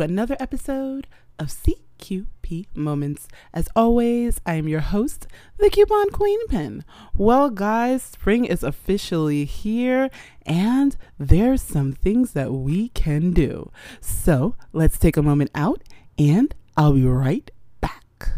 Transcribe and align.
another 0.00 0.36
episode 0.40 1.06
of 1.38 1.48
CQP 1.48 2.66
Moments. 2.74 3.28
As 3.52 3.68
always, 3.74 4.40
I 4.44 4.54
am 4.54 4.68
your 4.68 4.80
host, 4.80 5.26
the 5.58 5.70
Coupon 5.70 6.10
Queen 6.10 6.46
Pin. 6.48 6.84
Well, 7.16 7.50
guys, 7.50 8.02
spring 8.02 8.44
is 8.44 8.62
officially 8.62 9.44
here, 9.44 10.10
and 10.44 10.96
there's 11.18 11.62
some 11.62 11.92
things 11.92 12.32
that 12.32 12.52
we 12.52 12.88
can 12.90 13.32
do. 13.32 13.70
So 14.00 14.54
let's 14.72 14.98
take 14.98 15.16
a 15.16 15.22
moment 15.22 15.50
out, 15.54 15.82
and 16.18 16.54
I'll 16.76 16.92
be 16.92 17.06
right 17.06 17.50
back. 17.80 18.28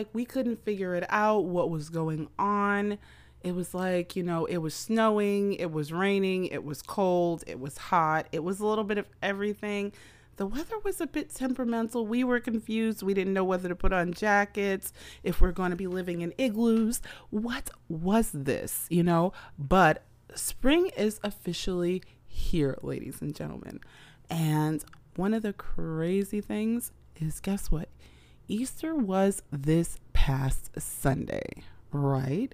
Like 0.00 0.08
we 0.14 0.24
couldn't 0.24 0.64
figure 0.64 0.94
it 0.94 1.04
out 1.10 1.44
what 1.44 1.68
was 1.68 1.90
going 1.90 2.26
on. 2.38 2.96
It 3.42 3.54
was 3.54 3.74
like, 3.74 4.16
you 4.16 4.22
know, 4.22 4.46
it 4.46 4.56
was 4.56 4.74
snowing, 4.74 5.52
it 5.54 5.70
was 5.70 5.92
raining, 5.92 6.46
it 6.46 6.64
was 6.64 6.80
cold, 6.80 7.44
it 7.46 7.60
was 7.60 7.76
hot, 7.76 8.26
it 8.32 8.42
was 8.42 8.60
a 8.60 8.66
little 8.66 8.84
bit 8.84 8.96
of 8.96 9.04
everything. 9.22 9.92
The 10.36 10.46
weather 10.46 10.78
was 10.82 11.02
a 11.02 11.06
bit 11.06 11.34
temperamental. 11.34 12.06
We 12.06 12.24
were 12.24 12.40
confused. 12.40 13.02
We 13.02 13.12
didn't 13.12 13.34
know 13.34 13.44
whether 13.44 13.68
to 13.68 13.76
put 13.76 13.92
on 13.92 14.14
jackets, 14.14 14.90
if 15.22 15.38
we're 15.38 15.52
going 15.52 15.68
to 15.68 15.76
be 15.76 15.86
living 15.86 16.22
in 16.22 16.32
igloos. 16.38 17.02
What 17.28 17.68
was 17.90 18.30
this, 18.32 18.86
you 18.88 19.02
know? 19.02 19.34
But 19.58 20.02
spring 20.34 20.90
is 20.96 21.20
officially 21.22 22.02
here, 22.26 22.78
ladies 22.80 23.20
and 23.20 23.36
gentlemen. 23.36 23.80
And 24.30 24.82
one 25.16 25.34
of 25.34 25.42
the 25.42 25.52
crazy 25.52 26.40
things 26.40 26.90
is 27.16 27.38
guess 27.40 27.70
what? 27.70 27.90
Easter 28.50 28.96
was 28.96 29.42
this 29.52 29.96
past 30.12 30.70
Sunday, 30.76 31.62
right? 31.92 32.52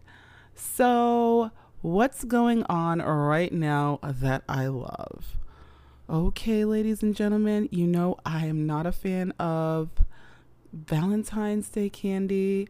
So, 0.54 1.50
what's 1.80 2.22
going 2.24 2.64
on 2.64 3.00
right 3.00 3.50
now 3.50 4.00
that 4.02 4.42
I 4.46 4.66
love? 4.66 5.38
Okay, 6.08 6.66
ladies 6.66 7.02
and 7.02 7.16
gentlemen, 7.16 7.70
you 7.72 7.86
know 7.86 8.18
I 8.26 8.44
am 8.44 8.66
not 8.66 8.86
a 8.86 8.92
fan 8.92 9.30
of 9.38 9.88
Valentine's 10.70 11.70
Day 11.70 11.88
candy. 11.88 12.68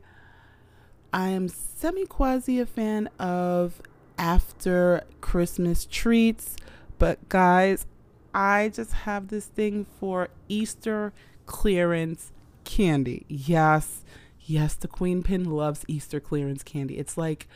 I 1.13 1.31
am 1.31 1.49
semi 1.49 2.07
quasi 2.07 2.61
a 2.61 2.67
fan 2.67 3.09
of 3.19 3.83
after 4.17 5.03
Christmas 5.21 5.85
treats, 5.85 6.55
but 7.01 7.29
guys, 7.29 7.87
I 8.33 8.71
just 8.73 8.93
have 8.93 9.29
this 9.29 9.47
thing 9.47 9.85
for 9.99 10.29
Easter 10.49 11.13
clearance 11.47 12.33
candy. 12.67 13.25
Yes, 13.29 14.05
yes, 14.41 14.75
the 14.75 14.89
Queen 14.89 15.23
Pin 15.23 15.45
loves 15.45 15.85
Easter 15.89 16.21
clearance 16.21 16.63
candy. 16.63 16.99
It's 16.99 17.17
like 17.17 17.49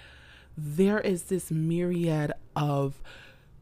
there 0.57 1.01
is 1.01 1.25
this 1.25 1.51
myriad 1.51 2.33
of 2.57 3.03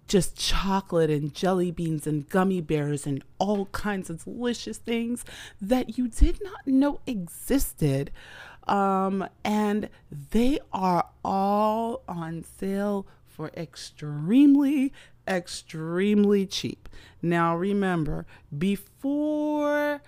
just 0.06 0.36
chocolate 0.36 1.10
and 1.10 1.34
jelly 1.34 1.70
beans 1.70 2.06
and 2.06 2.28
gummy 2.28 2.60
bears 2.60 3.06
and 3.06 3.22
all 3.38 3.66
kinds 3.66 4.08
of 4.08 4.24
delicious 4.24 4.78
things 4.78 5.24
that 5.60 5.98
you 5.98 6.08
did 6.08 6.40
not 6.42 6.66
know 6.66 7.00
existed. 7.06 8.10
Um, 8.66 9.26
and 9.44 9.88
they 10.30 10.60
are 10.72 11.08
all 11.24 12.02
on 12.08 12.44
sale 12.58 13.06
for 13.26 13.50
extremely, 13.56 14.92
extremely 15.26 16.46
cheap. 16.46 16.88
Now, 17.22 17.56
remember, 17.56 18.26
before 18.56 20.02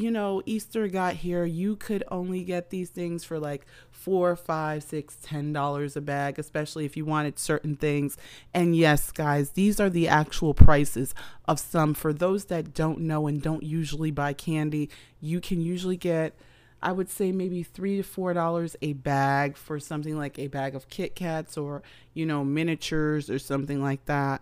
you 0.00 0.10
know 0.10 0.42
Easter 0.46 0.88
got 0.88 1.16
here, 1.16 1.44
you 1.44 1.76
could 1.76 2.04
only 2.10 2.42
get 2.44 2.70
these 2.70 2.90
things 2.90 3.24
for 3.24 3.38
like 3.38 3.66
four, 3.90 4.34
five, 4.36 4.82
six, 4.82 5.16
ten 5.22 5.52
dollars 5.52 5.96
a 5.96 6.00
bag, 6.00 6.38
especially 6.38 6.84
if 6.84 6.96
you 6.96 7.04
wanted 7.04 7.38
certain 7.38 7.76
things. 7.76 8.16
And 8.54 8.74
yes, 8.74 9.10
guys, 9.10 9.50
these 9.50 9.78
are 9.78 9.90
the 9.90 10.08
actual 10.08 10.54
prices 10.54 11.14
of 11.46 11.60
some. 11.60 11.94
For 11.94 12.12
those 12.12 12.46
that 12.46 12.74
don't 12.74 13.00
know 13.00 13.26
and 13.26 13.42
don't 13.42 13.62
usually 13.62 14.10
buy 14.10 14.32
candy, 14.32 14.88
you 15.20 15.40
can 15.40 15.60
usually 15.60 15.96
get 15.96 16.34
I 16.82 16.92
would 16.92 17.10
say 17.10 17.30
maybe 17.30 17.62
three 17.62 17.98
to 17.98 18.02
four 18.02 18.32
dollars 18.32 18.76
a 18.80 18.94
bag 18.94 19.56
for 19.56 19.78
something 19.78 20.16
like 20.16 20.38
a 20.38 20.46
bag 20.46 20.74
of 20.74 20.88
Kit 20.88 21.14
Kats 21.14 21.56
or 21.58 21.82
you 22.14 22.24
know 22.24 22.44
miniatures 22.44 23.28
or 23.28 23.38
something 23.38 23.82
like 23.82 24.06
that. 24.06 24.40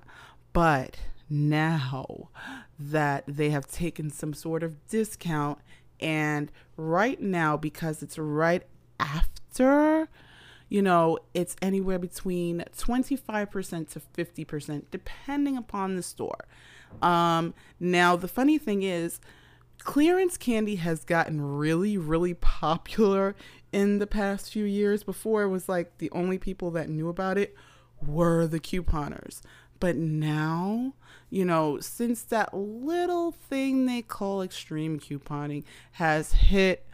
But 0.53 0.99
now 1.28 2.31
that 2.78 3.25
they 3.27 3.50
have 3.50 3.66
taken 3.66 4.11
some 4.11 4.34
sort 4.34 4.62
of 4.62 4.87
discount, 4.89 5.59
and 6.00 6.50
right 6.77 7.21
now 7.21 7.56
because 7.56 8.03
it's 8.03 8.19
right 8.19 8.62
after 9.00 10.09
you 10.69 10.83
know, 10.83 11.19
it's 11.33 11.56
anywhere 11.62 11.99
between 11.99 12.65
25% 12.77 13.88
to 13.91 14.00
50%, 14.00 14.83
depending 14.91 15.56
upon 15.56 15.97
the 15.97 16.03
store. 16.03 16.44
Um, 17.00 17.55
now, 17.81 18.17
the 18.17 18.28
funny 18.28 18.59
thing 18.59 18.83
is, 18.83 19.21
clearance 19.78 20.37
candy 20.37 20.77
has 20.77 21.05
gotten 21.05 21.41
really, 21.41 21.97
really 21.97 22.34
popular 22.34 23.34
in 23.72 23.99
the 23.99 24.06
past 24.06 24.53
few 24.53 24.65
years. 24.65 25.03
Before 25.03 25.43
it 25.43 25.49
was 25.49 25.69
like 25.69 25.99
the 25.99 26.11
only 26.11 26.38
people 26.38 26.71
that 26.72 26.88
knew 26.88 27.09
about 27.09 27.38
it 27.38 27.55
were 28.05 28.47
the 28.47 28.61
couponers. 28.61 29.41
But 29.81 29.97
now, 29.97 30.94
you 31.31 31.44
know, 31.44 31.81
since 31.81 32.22
that 32.22 32.55
little 32.55 33.33
thing 33.33 33.87
they 33.87 34.03
call 34.03 34.43
extreme 34.43 34.99
couponing 34.99 35.65
has 35.93 36.33
hit, 36.33 36.87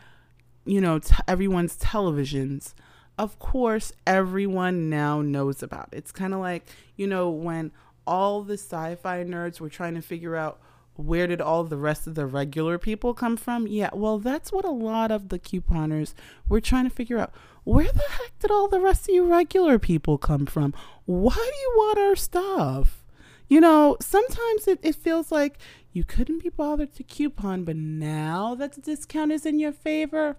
you 0.64 0.80
know, 0.80 0.98
t- 0.98 1.14
everyone's 1.28 1.76
televisions, 1.76 2.74
of 3.18 3.38
course, 3.38 3.92
everyone 4.06 4.90
now 4.90 5.22
knows 5.22 5.62
about 5.62 5.88
it. 5.92 5.98
It's 5.98 6.12
kind 6.12 6.34
of 6.34 6.40
like, 6.40 6.66
you 6.96 7.06
know, 7.06 7.30
when 7.30 7.70
all 8.06 8.42
the 8.42 8.54
sci 8.54 8.96
fi 8.96 9.24
nerds 9.24 9.60
were 9.60 9.68
trying 9.68 9.94
to 9.94 10.02
figure 10.02 10.36
out 10.36 10.60
where 10.96 11.26
did 11.26 11.40
all 11.40 11.64
the 11.64 11.76
rest 11.76 12.06
of 12.06 12.14
the 12.14 12.26
regular 12.26 12.78
people 12.78 13.14
come 13.14 13.36
from? 13.36 13.66
Yeah, 13.66 13.90
well, 13.92 14.18
that's 14.18 14.52
what 14.52 14.64
a 14.64 14.70
lot 14.70 15.10
of 15.10 15.28
the 15.28 15.38
couponers 15.38 16.14
were 16.48 16.60
trying 16.60 16.84
to 16.84 16.90
figure 16.90 17.18
out. 17.18 17.32
Where 17.64 17.90
the 17.90 18.02
heck 18.10 18.38
did 18.38 18.50
all 18.50 18.68
the 18.68 18.80
rest 18.80 19.08
of 19.08 19.14
you 19.14 19.24
regular 19.26 19.78
people 19.78 20.18
come 20.18 20.46
from? 20.46 20.74
Why 21.06 21.34
do 21.34 21.40
you 21.40 21.72
want 21.76 21.98
our 21.98 22.16
stuff? 22.16 23.04
You 23.48 23.60
know, 23.60 23.96
sometimes 24.00 24.68
it, 24.68 24.78
it 24.82 24.94
feels 24.94 25.32
like 25.32 25.58
you 25.92 26.04
couldn't 26.04 26.42
be 26.42 26.50
bothered 26.50 26.94
to 26.96 27.02
coupon, 27.02 27.64
but 27.64 27.76
now 27.76 28.54
that 28.54 28.72
the 28.72 28.80
discount 28.80 29.32
is 29.32 29.46
in 29.46 29.58
your 29.58 29.72
favor, 29.72 30.36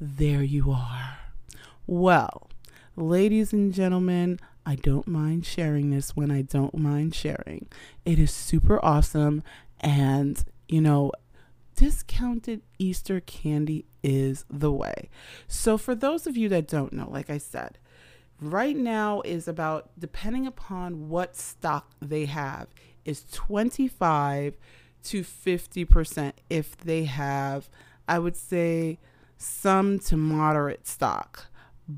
there 0.00 0.42
you 0.42 0.70
are. 0.70 1.18
Well, 1.86 2.50
ladies 2.96 3.52
and 3.52 3.72
gentlemen, 3.72 4.38
I 4.64 4.74
don't 4.74 5.06
mind 5.06 5.46
sharing 5.46 5.90
this 5.90 6.16
when 6.16 6.30
I 6.30 6.42
don't 6.42 6.76
mind 6.76 7.14
sharing. 7.14 7.68
It 8.04 8.18
is 8.18 8.32
super 8.32 8.84
awesome 8.84 9.42
and, 9.80 10.42
you 10.68 10.80
know, 10.80 11.12
discounted 11.76 12.62
Easter 12.78 13.20
candy 13.20 13.84
is 14.02 14.44
the 14.50 14.72
way. 14.72 15.08
So, 15.46 15.78
for 15.78 15.94
those 15.94 16.26
of 16.26 16.36
you 16.36 16.48
that 16.48 16.66
don't 16.66 16.92
know, 16.92 17.08
like 17.10 17.30
I 17.30 17.38
said, 17.38 17.78
right 18.40 18.76
now 18.76 19.20
is 19.24 19.46
about, 19.46 19.90
depending 19.98 20.46
upon 20.46 21.08
what 21.08 21.36
stock 21.36 21.92
they 22.00 22.24
have, 22.24 22.68
is 23.04 23.24
25 23.30 24.56
to 25.04 25.22
50% 25.22 26.32
if 26.50 26.76
they 26.76 27.04
have, 27.04 27.68
I 28.08 28.18
would 28.18 28.36
say, 28.36 28.98
some 29.36 29.98
to 30.00 30.16
moderate 30.16 30.86
stock. 30.86 31.46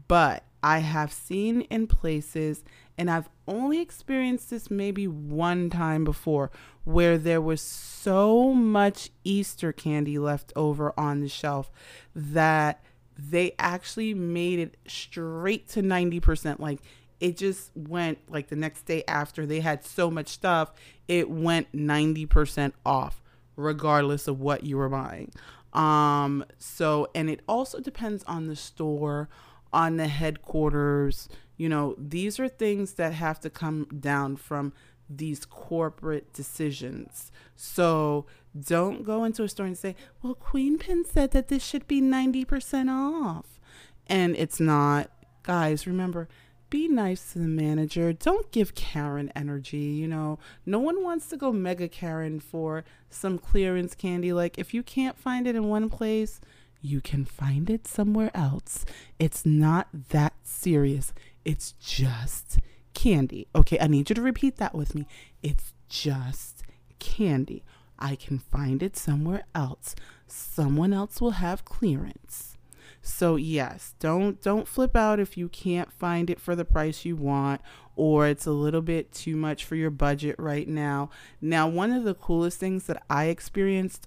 But 0.09 0.45
I 0.63 0.79
have 0.79 1.13
seen 1.13 1.63
in 1.63 1.87
places, 1.87 2.65
and 2.97 3.11
I've 3.11 3.29
only 3.47 3.81
experienced 3.81 4.51
this 4.51 4.71
maybe 4.71 5.07
one 5.07 5.71
time 5.71 6.05
before, 6.05 6.51
where 6.85 7.19
there 7.19 7.41
was 7.41 7.61
so 7.61 8.53
much 8.53 9.11
Easter 9.25 9.73
candy 9.73 10.19
left 10.19 10.53
over 10.57 10.93
on 10.99 11.21
the 11.21 11.29
shelf 11.29 11.71
that 12.15 12.83
they 13.19 13.55
actually 13.59 14.15
made 14.15 14.59
it 14.59 14.77
straight 14.87 15.69
to 15.71 15.83
90%. 15.83 16.61
Like 16.61 16.81
it 17.21 17.37
just 17.37 17.71
went 17.75 18.19
like 18.29 18.49
the 18.49 18.57
next 18.57 18.83
day 18.83 19.03
after 19.09 19.45
they 19.45 19.61
had 19.61 19.85
so 19.85 20.11
much 20.11 20.29
stuff, 20.29 20.73
it 21.09 21.29
went 21.31 21.71
90% 21.73 22.73
off, 22.87 23.23
regardless 23.57 24.29
of 24.29 24.41
what 24.41 24.65
you 24.65 24.77
were 24.77 24.89
buying. 24.89 25.33
Um, 25.73 26.45
so, 26.59 27.09
and 27.15 27.29
it 27.29 27.41
also 27.49 27.81
depends 27.81 28.25
on 28.25 28.47
the 28.47 28.57
store 28.57 29.29
on 29.73 29.97
the 29.97 30.09
headquarters. 30.09 31.29
You 31.57 31.69
know, 31.69 31.95
these 31.99 32.39
are 32.39 32.49
things 32.49 32.95
that 32.95 33.13
have 33.15 33.41
to 33.41 33.51
come 33.51 33.87
down 34.01 34.37
from 34.37 34.73
these 35.11 35.45
corporate 35.45 36.33
decisions. 36.33 37.33
So 37.57 38.27
don't 38.59 39.05
go 39.05 39.25
into 39.25 39.43
a 39.43 39.49
store 39.49 39.67
and 39.67 39.79
say, 39.79 39.97
well, 40.23 40.35
Queen 40.35 40.79
Pin 40.79 41.05
said 41.05 41.31
that 41.33 41.49
this 41.49 41.65
should 41.65 41.87
be 41.87 42.01
90% 42.01 42.89
off. 42.91 43.59
And 44.07 44.37
it's 44.37 44.61
not. 44.61 45.11
Guys, 45.43 45.87
remember, 45.87 46.29
be 46.71 46.89
nice 46.89 47.33
to 47.33 47.39
the 47.39 47.49
manager. 47.49 48.13
Don't 48.13 48.51
give 48.53 48.75
Karen 48.75 49.33
energy. 49.35 49.79
You 49.79 50.09
know, 50.09 50.39
no 50.67 50.79
one 50.79 51.03
wants 51.03 51.29
to 51.29 51.37
go 51.37 51.53
mega 51.53 51.89
Karen 51.89 52.41
for 52.41 52.85
some 53.09 53.39
clearance 53.39 53.95
candy. 53.95 54.33
Like, 54.33 54.59
if 54.59 54.75
you 54.75 54.83
can't 54.83 55.19
find 55.19 55.47
it 55.47 55.57
in 55.57 55.69
one 55.69 55.89
place, 55.89 56.41
you 56.81 57.01
can 57.01 57.25
find 57.25 57.69
it 57.69 57.87
somewhere 57.87 58.31
else. 58.35 58.85
It's 59.19 59.45
not 59.45 59.89
that 60.11 60.35
serious. 60.43 61.13
It's 61.45 61.73
just 61.81 62.59
candy. 62.95 63.49
Okay, 63.55 63.79
I 63.81 63.87
need 63.87 64.09
you 64.11 64.15
to 64.15 64.23
repeat 64.23 64.57
that 64.57 64.75
with 64.75 64.95
me. 64.95 65.07
It's 65.43 65.73
just 65.89 66.63
candy. 66.99 67.65
I 67.99 68.17
can 68.17 68.39
find 68.39 68.83
it 68.83 68.97
somewhere 68.97 69.45
else. 69.55 69.95
Someone 70.27 70.93
else 70.93 71.21
will 71.21 71.33
have 71.33 71.65
clearance. 71.65 72.57
So 73.01 73.37
yes, 73.37 73.95
don't 74.01 74.41
don't 74.43 74.69
flip 74.69 74.95
out 74.97 75.21
if 75.21 75.37
you 75.37 75.49
can't 75.49 75.93
find 75.93 76.29
it 76.29 76.41
for 76.41 76.55
the 76.55 76.65
price 76.65 77.05
you 77.05 77.17
want 77.17 77.61
or 77.99 78.29
it's 78.29 78.47
a 78.47 78.53
little 78.53 78.81
bit 78.81 79.13
too 79.13 79.35
much 79.35 79.65
for 79.65 79.75
your 79.75 79.91
budget 79.91 80.37
right 80.39 80.69
now. 80.69 81.11
Now, 81.41 81.67
one 81.67 81.91
of 81.91 82.05
the 82.05 82.15
coolest 82.15 82.61
things 82.61 82.85
that 82.85 83.03
I 83.11 83.25
experienced 83.25 84.07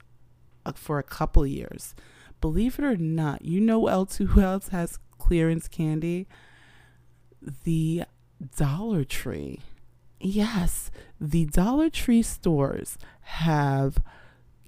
uh, 0.66 0.72
for 0.72 0.98
a 0.98 1.04
couple 1.04 1.46
years, 1.46 1.94
believe 2.42 2.80
it 2.80 2.86
or 2.86 2.98
not, 2.98 3.44
you 3.46 3.62
know 3.62 3.88
else 3.88 4.18
who 4.18 4.42
else 4.42 4.70
has 4.70 5.00
clearance 5.18 5.68
candy? 5.68 6.28
The 7.64 8.04
Dollar 8.58 9.04
Tree. 9.04 9.60
Yes, 10.20 10.92
the 11.20 11.46
Dollar 11.46 11.90
Tree 11.90 12.22
stores 12.22 12.98
have 13.22 13.98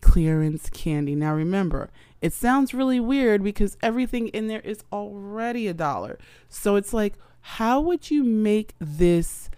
clearance 0.02 0.70
candy. 0.70 1.16
Now 1.16 1.34
remember, 1.34 1.90
it 2.22 2.34
sounds 2.34 2.74
really 2.74 3.00
weird 3.00 3.44
because 3.44 3.78
everything 3.82 4.30
in 4.30 4.48
there 4.48 4.62
is 4.62 4.84
already 4.92 5.68
a 5.68 5.74
dollar. 5.74 6.18
So 6.50 6.76
it's 6.76 6.94
like, 6.94 7.16
how 7.42 7.82
would 7.82 8.10
you 8.10 8.24
make 8.24 8.76
this 8.80 9.50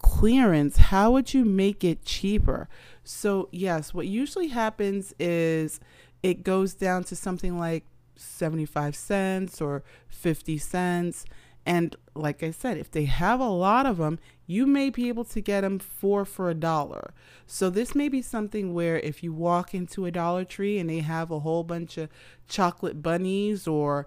clearance? 0.00 0.76
How 0.76 1.10
would 1.10 1.34
you 1.34 1.44
make 1.44 1.82
it 1.82 2.04
cheaper? 2.04 2.68
So, 3.04 3.48
yes, 3.50 3.92
what 3.92 4.06
usually 4.06 4.48
happens 4.48 5.14
is 5.18 5.80
it 6.22 6.44
goes 6.44 6.74
down 6.74 7.04
to 7.04 7.16
something 7.16 7.58
like 7.58 7.84
75 8.16 8.94
cents 8.94 9.60
or 9.60 9.82
50 10.08 10.58
cents. 10.58 11.24
And 11.64 11.94
like 12.14 12.42
I 12.42 12.50
said, 12.50 12.76
if 12.76 12.90
they 12.90 13.04
have 13.04 13.40
a 13.40 13.48
lot 13.48 13.86
of 13.86 13.98
them, 13.98 14.18
you 14.46 14.66
may 14.66 14.90
be 14.90 15.08
able 15.08 15.24
to 15.24 15.40
get 15.40 15.60
them 15.60 15.78
four 15.78 16.24
for 16.24 16.50
a 16.50 16.54
dollar. 16.54 17.14
So 17.46 17.70
this 17.70 17.94
may 17.94 18.08
be 18.08 18.20
something 18.20 18.74
where 18.74 18.98
if 18.98 19.22
you 19.22 19.32
walk 19.32 19.74
into 19.74 20.04
a 20.04 20.10
Dollar 20.10 20.44
Tree 20.44 20.78
and 20.78 20.90
they 20.90 21.00
have 21.00 21.30
a 21.30 21.40
whole 21.40 21.62
bunch 21.62 21.98
of 21.98 22.08
chocolate 22.48 23.02
bunnies 23.02 23.68
or 23.68 24.06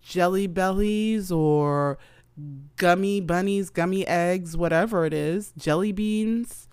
jelly 0.00 0.46
bellies 0.46 1.32
or 1.32 1.98
gummy 2.76 3.20
bunnies, 3.20 3.70
gummy 3.70 4.06
eggs, 4.06 4.56
whatever 4.56 5.04
it 5.04 5.12
is, 5.12 5.52
jelly 5.58 5.92
beans, 5.92 6.68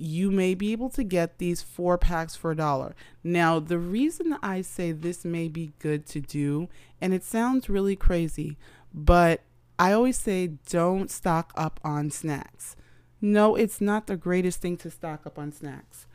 you 0.00 0.30
may 0.30 0.54
be 0.54 0.72
able 0.72 0.88
to 0.90 1.04
get 1.04 1.38
these 1.38 1.60
four 1.60 1.98
packs 1.98 2.34
for 2.34 2.50
a 2.50 2.56
dollar. 2.56 2.94
Now, 3.22 3.60
the 3.60 3.78
reason 3.78 4.36
I 4.42 4.62
say 4.62 4.92
this 4.92 5.24
may 5.24 5.48
be 5.48 5.72
good 5.78 6.06
to 6.06 6.20
do, 6.20 6.68
and 7.00 7.12
it 7.12 7.22
sounds 7.22 7.68
really 7.68 7.96
crazy, 7.96 8.56
but 8.94 9.42
I 9.78 9.92
always 9.92 10.16
say 10.16 10.54
don't 10.68 11.10
stock 11.10 11.52
up 11.54 11.80
on 11.84 12.10
snacks. 12.10 12.76
No, 13.20 13.54
it's 13.56 13.80
not 13.80 14.06
the 14.06 14.16
greatest 14.16 14.60
thing 14.60 14.78
to 14.78 14.90
stock 14.90 15.26
up 15.26 15.38
on 15.38 15.52
snacks. 15.52 16.06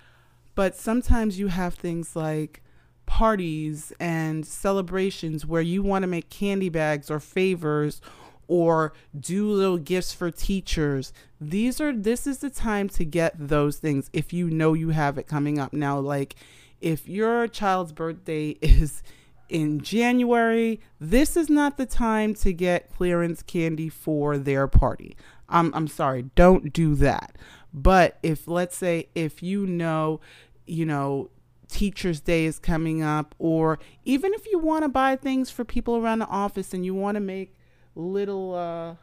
But 0.56 0.76
sometimes 0.76 1.38
you 1.38 1.48
have 1.50 1.76
things 1.76 2.16
like 2.16 2.64
parties 3.06 3.94
and 4.00 4.46
celebrations 4.46 5.46
where 5.46 5.62
you 5.62 5.84
want 5.84 6.04
to 6.04 6.08
make 6.08 6.30
candy 6.30 6.70
bags 6.70 7.12
or 7.12 7.20
favors 7.20 8.02
or 8.48 8.94
do 9.18 9.50
little 9.50 9.78
gifts 9.78 10.14
for 10.14 10.32
teachers. 10.32 11.14
These 11.40 11.82
are 11.82 11.94
this 11.94 12.28
is 12.28 12.40
the 12.40 12.50
time 12.50 12.90
to 12.90 13.06
get 13.06 13.34
those 13.38 13.78
things 13.78 14.10
if 14.14 14.34
you 14.34 14.50
know 14.50 14.74
you 14.74 14.90
have 14.90 15.18
it 15.18 15.28
coming 15.28 15.60
up. 15.60 15.74
Now 15.74 16.00
like 16.00 16.36
if 16.82 17.08
your 17.08 17.48
child's 17.48 17.92
birthday 17.92 18.50
is 18.62 19.04
in 19.48 19.80
January, 19.82 20.80
this 21.00 21.38
is 21.38 21.50
not 21.50 21.78
the 21.78 21.86
time 21.86 22.34
to 22.36 22.52
get 22.52 22.92
clearance 22.96 23.44
candy 23.44 23.90
for 23.90 24.38
their 24.38 24.68
party. 24.68 25.16
I'm 25.50 25.74
I'm 25.74 25.88
sorry, 25.88 26.24
don't 26.36 26.74
do 26.74 26.96
that. 26.96 27.38
But 27.74 28.18
if 28.24 28.48
let's 28.48 28.76
say 28.76 29.10
if 29.16 29.44
you 29.44 29.66
know, 29.66 30.22
you 30.66 30.86
know, 30.86 31.30
Teachers 31.68 32.22
Day 32.22 32.46
is 32.46 32.60
coming 32.60 33.02
up 33.02 33.36
or 33.38 33.80
even 34.06 34.34
if 34.34 34.46
you 34.48 34.60
want 34.60 34.84
to 34.84 34.90
buy 34.90 35.16
things 35.16 35.50
for 35.50 35.66
people 35.66 35.98
around 35.98 36.20
the 36.20 36.28
office 36.28 36.74
and 36.74 36.86
you 36.86 36.94
want 36.94 37.16
to 37.16 37.22
make 37.22 37.55
little 37.96 38.54
uh 38.54 38.96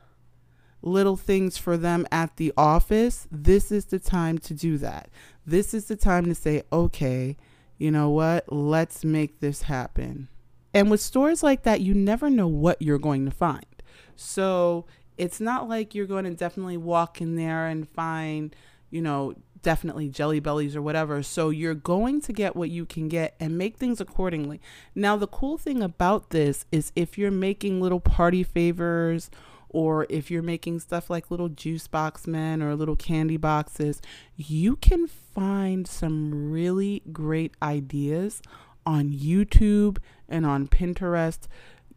little 0.83 1.17
things 1.17 1.57
for 1.57 1.77
them 1.77 2.07
at 2.11 2.37
the 2.37 2.53
office, 2.57 3.29
this 3.31 3.71
is 3.71 3.87
the 3.87 4.01
time 4.01 4.37
to 4.37 4.53
do 4.53 4.79
that. 4.79 5.09
This 5.47 5.73
is 5.75 5.87
the 5.87 5.97
time 5.97 6.25
to 6.27 6.35
say, 6.35 6.63
"Okay, 6.73 7.37
you 7.79 7.91
know 7.91 8.11
what? 8.11 8.53
Let's 8.53 9.05
make 9.05 9.41
this 9.41 9.63
happen." 9.63 10.29
And 10.75 10.91
with 10.91 11.01
stores 11.01 11.43
like 11.43 11.63
that, 11.65 11.81
you 11.81 11.95
never 11.95 12.31
know 12.31 12.49
what 12.49 12.81
you're 12.81 12.99
going 12.99 13.25
to 13.27 13.31
find. 13.31 13.67
So 14.17 14.87
it's 15.19 15.41
not 15.41 15.69
like 15.69 15.95
you're 15.95 16.07
going 16.07 16.25
to 16.25 16.35
definitely 16.35 16.77
walk 16.77 17.21
in 17.21 17.37
there 17.37 17.67
and 17.67 17.89
find, 17.89 18.55
you 18.91 19.03
know, 19.03 19.35
definitely 19.63 20.09
jelly 20.09 20.41
bellies 20.41 20.77
or 20.77 20.83
whatever. 20.83 21.23
So 21.23 21.51
you're 21.51 21.75
going 21.75 22.21
to 22.23 22.33
get 22.33 22.57
what 22.57 22.71
you 22.71 22.85
can 22.85 23.09
get 23.09 23.35
and 23.41 23.57
make 23.57 23.77
things 23.77 24.01
accordingly. 24.01 24.61
Now, 24.95 25.17
the 25.17 25.27
cool 25.27 25.59
thing 25.59 25.83
about 25.83 26.31
this 26.31 26.67
is 26.71 26.93
if 26.95 27.17
you're 27.17 27.31
making 27.31 27.81
little 27.81 28.01
party 28.01 28.43
favors 28.43 29.31
or 29.69 30.07
if 30.11 30.31
you're 30.31 30.43
making 30.43 30.81
stuff 30.81 31.09
like 31.09 31.31
little 31.31 31.49
juice 31.49 31.89
box 31.89 32.27
men 32.27 32.63
or 32.63 32.75
little 32.75 32.97
candy 32.97 33.39
boxes, 33.39 34.03
you 34.37 34.77
can 34.77 35.07
find 35.07 35.87
some 35.87 36.51
really 36.51 37.03
great 37.11 37.55
ideas 37.63 38.43
on 38.85 39.11
YouTube 39.11 39.99
and 40.29 40.45
on 40.45 40.69
Pinterest. 40.69 41.47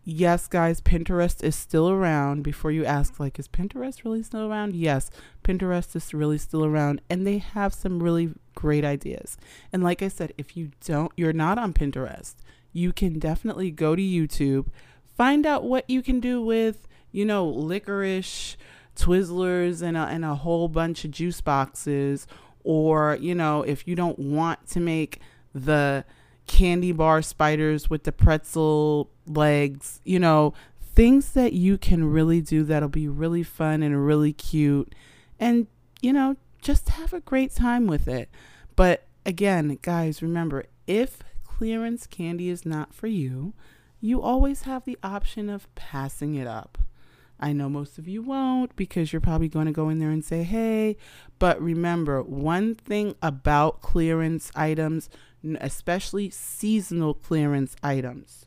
Yes, 0.08 0.48
guys, 0.48 0.82
Pinterest 0.82 1.44
is 1.44 1.56
still 1.56 1.90
around. 1.90 2.44
Before 2.44 2.70
you 2.70 2.86
ask, 2.86 3.20
like, 3.20 3.40
is 3.40 3.48
Pinterest 3.48 4.06
really 4.06 4.22
still 4.22 4.48
around? 4.48 4.76
Yes, 4.76 5.10
Pinterest 5.44 5.96
is 5.96 6.14
really 6.14 6.38
still 6.38 6.64
around, 6.64 7.02
and 7.10 7.26
they 7.26 7.40
have 7.40 7.74
some 7.74 8.04
really 8.04 8.30
great 8.54 8.86
ideas. 8.86 9.36
And 9.74 9.84
like 9.84 10.04
I 10.04 10.10
said, 10.10 10.32
if 10.38 10.56
you 10.56 10.70
don't, 10.86 11.12
you're 11.18 11.34
not 11.34 11.58
on 11.58 11.74
Pinterest, 11.74 12.36
you 12.72 12.94
can 12.94 13.18
definitely 13.18 13.72
go 13.72 13.96
to 13.96 14.02
YouTube, 14.02 14.68
find 15.18 15.44
out 15.44 15.64
what 15.64 15.90
you 15.90 16.04
can 16.04 16.20
do 16.20 16.40
with, 16.40 16.88
you 17.12 17.26
know, 17.26 17.44
licorice, 17.48 18.58
Twizzlers, 18.96 19.82
and 19.82 19.98
a, 19.98 20.02
and 20.02 20.24
a 20.24 20.36
whole 20.36 20.68
bunch 20.68 21.04
of 21.04 21.10
juice 21.10 21.42
boxes. 21.42 22.28
Or, 22.64 23.18
you 23.20 23.34
know, 23.34 23.64
if 23.64 23.88
you 23.88 23.96
don't 23.96 24.20
want 24.20 24.68
to 24.70 24.80
make 24.80 25.20
the 25.56 26.06
candy 26.46 26.92
bar 26.92 27.24
spiders 27.24 27.90
with 27.90 28.04
the 28.04 28.12
pretzel 28.12 29.10
legs, 29.28 30.02
you 30.04 30.20
know, 30.20 30.54
things 30.94 31.32
that 31.32 31.54
you 31.54 31.78
can 31.78 32.10
really 32.12 32.42
do 32.42 32.64
that'll 32.64 32.90
be 32.90 33.08
really 33.08 33.44
fun 33.44 33.84
and 33.84 34.06
really 34.06 34.34
cute. 34.34 34.94
And, 35.40 35.68
you 36.02 36.14
know, 36.14 36.38
just 36.62 36.90
have 36.90 37.14
a 37.14 37.20
great 37.20 37.54
time 37.54 37.88
with 37.88 38.08
it. 38.08 38.30
But 38.76 39.06
again, 39.26 39.78
guys, 39.82 40.22
remember 40.22 40.66
if 40.88 41.20
clearance 41.44 42.08
candy 42.08 42.50
is 42.50 42.66
not 42.66 42.94
for 42.94 43.08
you, 43.08 43.54
you 44.00 44.22
always 44.22 44.64
have 44.64 44.86
the 44.86 44.98
option 45.04 45.50
of 45.50 45.74
passing 45.76 46.36
it 46.36 46.48
up. 46.48 46.78
I 47.40 47.52
know 47.52 47.70
most 47.70 47.98
of 47.98 48.08
you 48.08 48.22
won't 48.22 48.76
because 48.76 49.12
you're 49.12 49.20
probably 49.20 49.50
going 49.50 49.66
to 49.66 49.72
go 49.72 49.90
in 49.90 50.00
there 50.00 50.10
and 50.10 50.24
say, 50.24 50.44
hey. 50.44 50.96
But 51.38 51.62
remember, 51.62 52.22
one 52.22 52.76
thing 52.76 53.16
about 53.22 53.82
clearance 53.82 54.52
items, 54.56 55.10
especially 55.60 56.30
seasonal 56.30 57.14
clearance 57.14 57.76
items, 57.84 58.46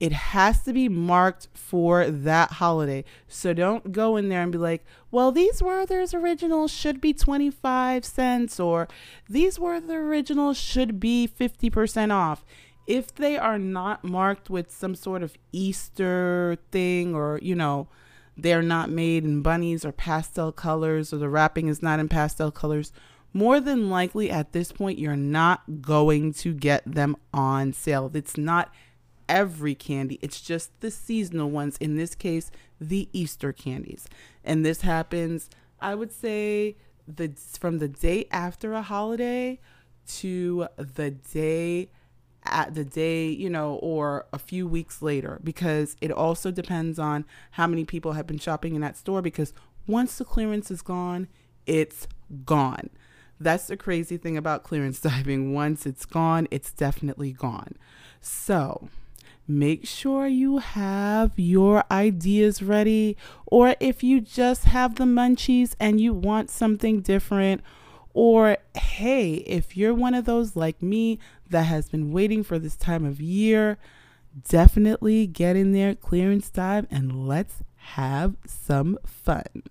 it 0.00 0.12
has 0.12 0.62
to 0.62 0.72
be 0.72 0.88
marked 0.88 1.48
for 1.54 2.10
that 2.10 2.52
holiday. 2.52 3.04
So 3.28 3.54
don't 3.54 3.92
go 3.92 4.16
in 4.16 4.28
there 4.28 4.42
and 4.42 4.52
be 4.52 4.58
like, 4.58 4.84
well, 5.10 5.30
these 5.30 5.62
Werther's 5.62 6.12
originals 6.12 6.72
should 6.72 7.00
be 7.00 7.12
25 7.12 8.04
cents 8.04 8.58
or 8.58 8.88
these 9.28 9.58
Werther 9.58 10.00
originals 10.00 10.58
should 10.58 10.98
be 10.98 11.28
50% 11.28 12.12
off 12.12 12.44
if 12.86 13.14
they 13.14 13.38
are 13.38 13.58
not 13.58 14.04
marked 14.04 14.50
with 14.50 14.70
some 14.70 14.94
sort 14.94 15.22
of 15.22 15.36
Easter 15.52 16.58
thing 16.70 17.14
or, 17.14 17.38
you 17.40 17.54
know, 17.54 17.88
they're 18.36 18.62
not 18.62 18.90
made 18.90 19.24
in 19.24 19.42
bunnies 19.42 19.84
or 19.84 19.92
pastel 19.92 20.52
colors 20.52 21.12
or 21.12 21.18
the 21.18 21.28
wrapping 21.28 21.68
is 21.68 21.82
not 21.82 22.00
in 22.00 22.08
pastel 22.08 22.50
colors, 22.50 22.92
more 23.32 23.60
than 23.60 23.90
likely 23.90 24.30
at 24.30 24.52
this 24.52 24.70
point, 24.70 24.98
you're 24.98 25.16
not 25.16 25.80
going 25.80 26.32
to 26.32 26.52
get 26.52 26.82
them 26.84 27.16
on 27.32 27.72
sale. 27.72 28.10
It's 28.14 28.36
not 28.36 28.72
every 29.28 29.74
candy, 29.74 30.18
it's 30.22 30.40
just 30.40 30.80
the 30.80 30.90
seasonal 30.90 31.50
ones. 31.50 31.76
In 31.78 31.96
this 31.96 32.14
case, 32.14 32.50
the 32.80 33.08
Easter 33.12 33.52
candies. 33.52 34.06
And 34.44 34.64
this 34.64 34.82
happens, 34.82 35.50
I 35.80 35.94
would 35.94 36.12
say, 36.12 36.76
the 37.06 37.32
from 37.58 37.78
the 37.78 37.88
day 37.88 38.26
after 38.30 38.72
a 38.72 38.82
holiday 38.82 39.60
to 40.06 40.68
the 40.76 41.10
day 41.10 41.90
at 42.44 42.74
the 42.74 42.84
day, 42.84 43.28
you 43.28 43.48
know, 43.48 43.76
or 43.76 44.26
a 44.32 44.38
few 44.38 44.68
weeks 44.68 45.00
later 45.02 45.40
because 45.42 45.96
it 46.00 46.10
also 46.10 46.50
depends 46.50 46.98
on 46.98 47.24
how 47.52 47.66
many 47.66 47.84
people 47.84 48.12
have 48.12 48.26
been 48.26 48.38
shopping 48.38 48.74
in 48.74 48.80
that 48.82 48.96
store 48.96 49.22
because 49.22 49.52
once 49.86 50.18
the 50.18 50.24
clearance 50.24 50.70
is 50.70 50.82
gone, 50.82 51.28
it's 51.66 52.06
gone. 52.44 52.90
That's 53.40 53.66
the 53.66 53.76
crazy 53.76 54.16
thing 54.16 54.36
about 54.36 54.62
clearance 54.62 55.00
diving. 55.00 55.54
Once 55.54 55.86
it's 55.86 56.04
gone, 56.04 56.48
it's 56.50 56.70
definitely 56.70 57.32
gone. 57.32 57.74
So, 58.20 58.88
make 59.46 59.86
sure 59.86 60.26
you 60.26 60.58
have 60.58 61.32
your 61.36 61.84
ideas 61.90 62.62
ready 62.62 63.16
or 63.46 63.76
if 63.78 64.02
you 64.02 64.20
just 64.20 64.64
have 64.64 64.96
the 64.96 65.04
munchies 65.04 65.74
and 65.78 66.00
you 66.00 66.14
want 66.14 66.50
something 66.50 67.00
different 67.00 67.62
or, 68.14 68.58
hey, 68.76 69.34
if 69.34 69.76
you're 69.76 69.92
one 69.92 70.14
of 70.14 70.24
those 70.24 70.54
like 70.54 70.80
me 70.80 71.18
that 71.50 71.64
has 71.64 71.88
been 71.88 72.12
waiting 72.12 72.44
for 72.44 72.60
this 72.60 72.76
time 72.76 73.04
of 73.04 73.20
year, 73.20 73.76
definitely 74.48 75.26
get 75.26 75.56
in 75.56 75.72
there, 75.72 75.96
clearance 75.96 76.48
dive, 76.48 76.86
and 76.90 77.26
let's 77.26 77.64
have 77.76 78.36
some 78.46 78.98
fun. 79.04 79.64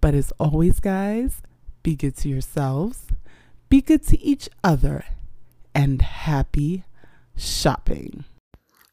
But 0.00 0.14
as 0.14 0.32
always, 0.38 0.78
guys, 0.78 1.42
be 1.82 1.96
good 1.96 2.16
to 2.18 2.28
yourselves, 2.28 3.08
be 3.68 3.80
good 3.82 4.06
to 4.06 4.20
each 4.20 4.48
other, 4.62 5.04
and 5.74 6.00
happy 6.00 6.84
shopping. 7.36 8.24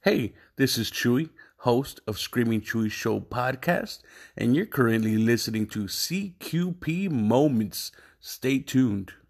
Hey, 0.10 0.32
this 0.56 0.78
is 0.78 0.90
Chewy, 0.90 1.32
host 1.58 2.00
of 2.08 2.18
Screaming 2.18 2.62
Chewy 2.62 2.90
Show 2.90 3.20
podcast, 3.20 4.00
and 4.38 4.56
you're 4.56 4.66
currently 4.66 5.18
listening 5.18 5.68
to 5.68 5.80
CQP 5.80 7.12
Moments 7.12 7.92
Stay 8.22 8.60
tuned. 8.60 9.12